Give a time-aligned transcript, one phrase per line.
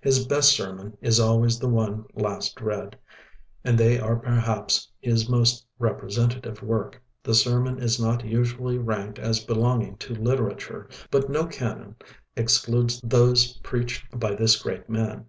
[0.00, 2.96] His best sermon is always the one last read;
[3.64, 7.02] and they are perhaps his most representative work.
[7.24, 11.96] The sermon is not usually ranked as belonging to literature, but no canon
[12.36, 15.26] excludes those preached by this great man.